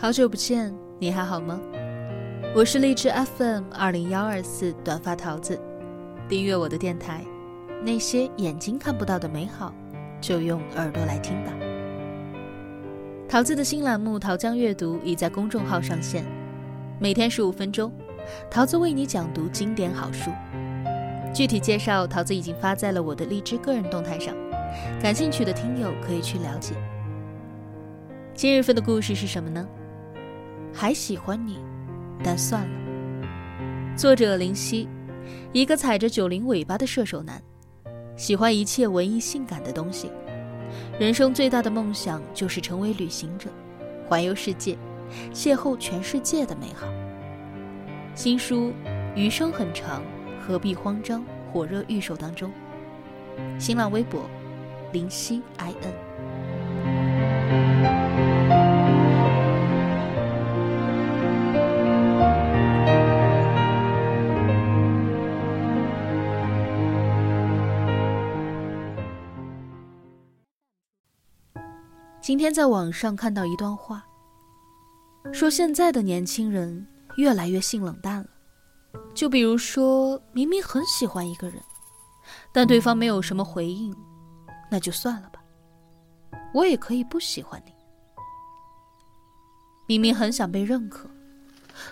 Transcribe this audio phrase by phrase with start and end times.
[0.00, 1.60] 好久不见，你还好吗？
[2.54, 5.60] 我是荔枝 FM 二零幺二四短发桃子，
[6.28, 7.24] 订阅我的电台。
[7.82, 9.74] 那些眼睛看不到的美好，
[10.20, 11.52] 就用耳朵来听吧。
[13.28, 16.24] 桃子的新栏目《桃江阅读》已在公众号上线，
[17.00, 17.92] 每天十五分钟，
[18.48, 20.30] 桃子为你讲读经典好书。
[21.34, 24.32] 具体介绍，桃子已经发在了我的荔枝个人动态上，
[25.02, 26.76] 感兴趣的听友可以去了解。
[28.32, 29.68] 今日份的故事是什么呢？
[30.72, 31.58] 还喜欢你，
[32.22, 32.78] 但算了。
[33.96, 34.88] 作者林夕，
[35.52, 37.42] 一个踩着九零尾巴的射手男，
[38.16, 40.10] 喜欢一切文艺性感的东西。
[40.98, 43.48] 人生最大的梦想就是成为旅行者，
[44.06, 44.76] 环游世界，
[45.32, 46.86] 邂逅全世界的美好。
[48.14, 48.68] 新书
[49.16, 50.02] 《余生很长，
[50.40, 51.20] 何必慌张》
[51.52, 52.50] 火热预售当中。
[53.58, 54.28] 新浪微博：
[54.92, 55.72] 林夕 i
[57.50, 58.07] n。
[72.28, 74.06] 今天在网上看到一段话，
[75.32, 78.28] 说现在的年轻人越来越性冷淡了。
[79.14, 81.58] 就比如说明明很喜欢一个人，
[82.52, 83.96] 但对方没有什么回应，
[84.70, 85.42] 那就算了吧。
[86.52, 87.72] 我也可以不喜欢你。
[89.86, 91.08] 明明很想被认可，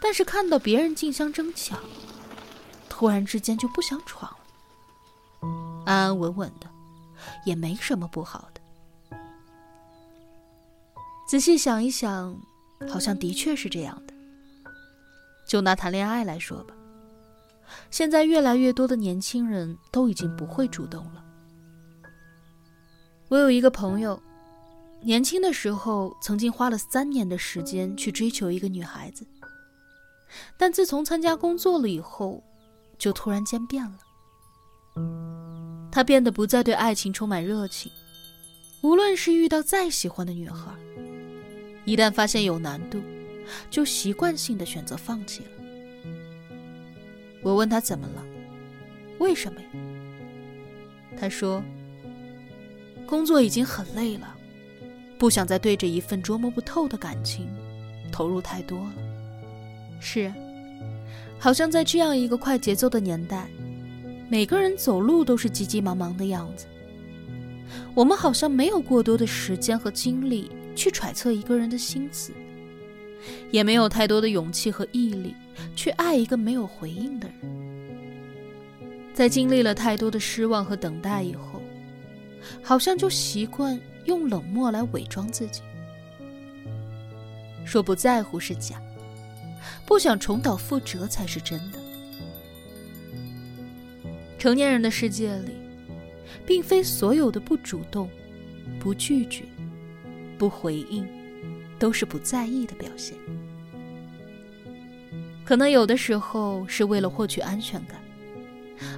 [0.00, 1.76] 但是看到别人竞相争抢，
[2.88, 4.38] 突然之间就不想闯了。
[5.86, 6.70] 安安稳稳的，
[7.44, 8.59] 也没什么不好的。
[11.30, 12.36] 仔细想一想，
[12.88, 14.12] 好像的确是这样的。
[15.46, 16.74] 就拿谈恋爱来说吧，
[17.88, 21.24] 现在越来越多的年轻人都已经不会主动了。
[23.28, 24.20] 我有一个朋友，
[25.02, 29.24] 年轻的时候曾经花了三年的时间去追求一个女孩子，
[30.58, 32.42] 但自从参加工作了以后，
[32.98, 33.98] 就突然间变了。
[35.92, 37.92] 他变得不再对爱情充满热情，
[38.82, 40.74] 无论是遇到再喜欢的女孩。
[41.84, 43.00] 一旦发现有难度，
[43.70, 45.50] 就习惯性的选择放弃了。
[47.42, 48.24] 我问他怎么了，
[49.18, 49.66] 为什么呀？
[51.18, 51.62] 他说
[53.06, 54.36] ：“工作已经很累了，
[55.18, 57.48] 不想再对着一份捉摸不透的感情
[58.12, 58.92] 投入太多了。”
[60.00, 60.32] 是，
[61.38, 63.48] 好像在这样一个快节奏的年代，
[64.28, 66.66] 每个人走路都是急急忙忙的样子。
[67.94, 70.50] 我们好像没有过多的时间和精力。
[70.74, 72.32] 去揣测一个人的心思，
[73.50, 75.34] 也没有太多的勇气和毅力
[75.76, 77.60] 去爱一个没有回应的人。
[79.12, 81.60] 在经历了太多的失望和等待以后，
[82.62, 85.60] 好像就习惯用冷漠来伪装自己，
[87.66, 88.80] 说不在乎是假，
[89.84, 91.78] 不想重蹈覆辙才是真的。
[94.38, 95.52] 成年人的世界里，
[96.46, 98.08] 并非所有的不主动、
[98.78, 99.44] 不拒绝。
[100.40, 101.06] 不回应，
[101.78, 103.14] 都是不在意的表现。
[105.44, 108.00] 可能有的时候是为了获取安全感，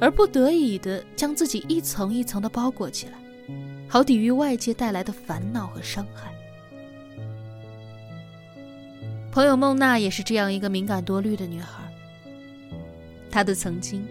[0.00, 3.12] 而不得已的将自己一层一层的包裹起来，
[3.86, 6.34] 好抵御外界带来的烦恼和伤害。
[9.30, 11.84] 朋友孟娜也是这样一个敏感多虑的女孩。
[13.30, 14.04] 她的曾经，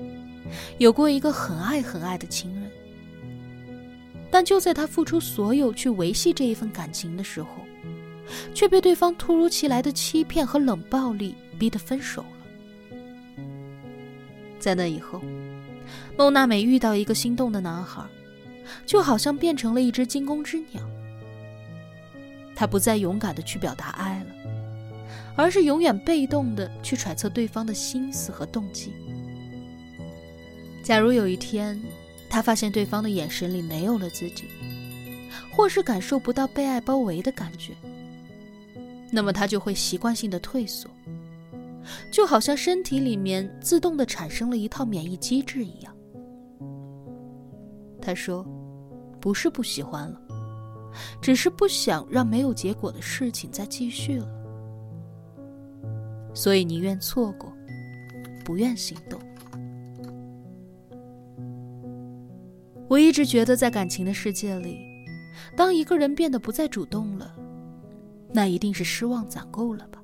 [0.78, 2.57] 有过一个很爱很爱的情人。
[4.30, 7.50] 但就在他付出所有去维系这一份感情的时候，
[8.54, 12.28] 却被对方突如其来的欺骗和冷暴力逼得分手了。
[14.60, 15.22] 在那以后，
[16.18, 18.04] 孟娜每遇到一个心动的男孩，
[18.86, 20.82] 就好像变成了一只惊弓之鸟。
[22.56, 24.26] 她不再勇敢的去表达爱了，
[25.36, 28.92] 而是永远被动的去揣测对方的心思和动机。
[30.84, 31.80] 假如有一天，
[32.30, 34.46] 他发现对方的眼神里没有了自己，
[35.52, 37.74] 或是感受不到被爱包围的感觉，
[39.12, 40.90] 那么他就会习惯性的退缩，
[42.12, 45.96] 就好像身体里面自动的产生了一套免疫机制一样。
[48.02, 48.46] 他说
[49.20, 50.22] ：“不是不喜欢了，
[51.22, 54.28] 只是不想让没有结果的事情再继续了，
[56.34, 57.52] 所以宁愿错过，
[58.46, 59.20] 不愿行动。”
[62.88, 64.80] 我一直觉得，在感情的世界里，
[65.56, 67.36] 当一个人变得不再主动了，
[68.34, 70.02] 那一定是失望攒够了吧？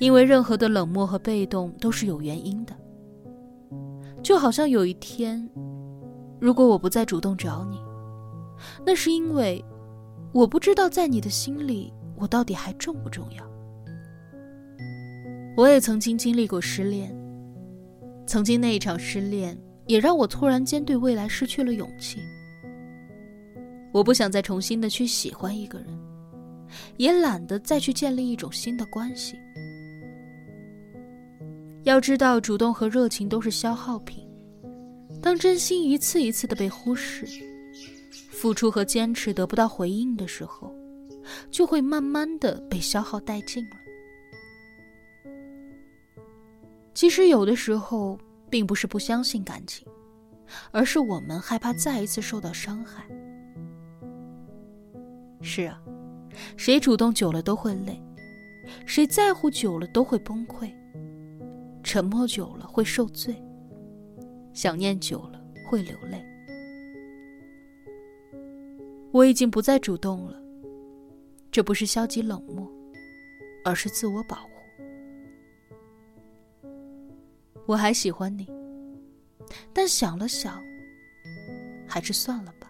[0.00, 2.74] 因为任何的冷漠和被动都是有原因的。
[4.22, 5.48] 就好像有一天，
[6.40, 7.78] 如果我不再主动找你，
[8.84, 9.64] 那是因为
[10.32, 13.44] 我不知道在你的心里我到底还重不重要？
[15.56, 17.14] 我也曾经经历过失恋，
[18.26, 19.56] 曾经那一场失恋
[19.86, 22.20] 也让我突然间对未来失去了勇气。
[23.92, 25.86] 我不想再重新的去喜欢一个人，
[26.96, 29.38] 也懒得再去建立一种新的关系。
[31.84, 34.26] 要知道，主动和热情都是消耗品，
[35.22, 37.26] 当真心一次一次的被忽视，
[38.30, 40.74] 付出和坚持得不到回应的时候，
[41.50, 43.76] 就会慢慢的被消耗殆尽了。
[46.94, 48.18] 其实有的时候，
[48.50, 49.86] 并不是不相信感情，
[50.70, 53.04] 而是我们害怕再一次受到伤害。
[55.40, 55.80] 是啊，
[56.56, 58.02] 谁主动久了都会累，
[58.86, 60.72] 谁在乎久了都会崩溃，
[61.82, 63.34] 沉默久了会受罪，
[64.52, 66.24] 想念久了会流泪。
[69.12, 70.40] 我已经不再主动了，
[71.52, 72.66] 这不是消极冷漠，
[73.64, 74.53] 而是自我保护。
[77.66, 78.46] 我还喜欢你，
[79.72, 80.62] 但想了想，
[81.88, 82.63] 还是算了吧。